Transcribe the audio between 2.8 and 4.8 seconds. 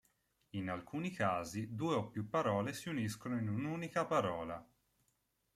uniscono in un'unica parola.